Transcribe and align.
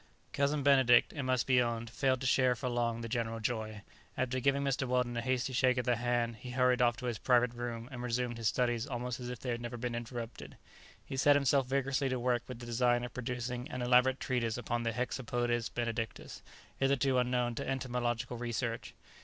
Cousin 0.33 0.63
Benedict, 0.63 1.13
it 1.13 1.21
must 1.21 1.45
be 1.45 1.61
owned, 1.61 1.87
failed 1.91 2.21
to 2.21 2.25
share 2.25 2.55
for 2.55 2.67
long 2.67 3.01
the 3.01 3.07
general 3.07 3.39
joy. 3.39 3.83
After 4.17 4.39
giving 4.39 4.63
Mr. 4.63 4.87
Weldon 4.87 5.15
a 5.15 5.21
hasty 5.21 5.53
shake 5.53 5.77
of 5.77 5.85
the 5.85 5.97
hand, 5.97 6.37
he 6.37 6.49
hurried 6.49 6.81
off 6.81 6.97
to 6.97 7.05
his 7.05 7.19
private 7.19 7.53
room, 7.53 7.87
and 7.91 8.01
resumed 8.01 8.37
his 8.39 8.47
studies 8.47 8.87
almost 8.87 9.19
as 9.19 9.29
if 9.29 9.39
they 9.41 9.51
had 9.51 9.61
never 9.61 9.77
been 9.77 9.93
interrupted. 9.93 10.57
He 11.05 11.17
set 11.17 11.35
himself 11.35 11.67
vigorously 11.67 12.09
to 12.09 12.19
work 12.19 12.41
with 12.47 12.57
the 12.57 12.65
design 12.65 13.03
of 13.03 13.13
producing 13.13 13.69
an 13.69 13.83
elaborate 13.83 14.19
treatise 14.19 14.57
upon 14.57 14.81
the 14.81 14.91
"Hexapodes 14.91 15.69
Benedictus" 15.69 16.41
hitherto 16.77 17.19
unknown 17.19 17.53
to 17.53 17.69
entomological 17.69 18.37
research. 18.37 18.95